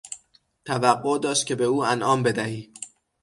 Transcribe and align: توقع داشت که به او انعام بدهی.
توقع 0.65 1.19
داشت 1.19 1.45
که 1.45 1.55
به 1.55 1.63
او 1.63 1.85
انعام 1.85 2.23
بدهی. 2.23 2.73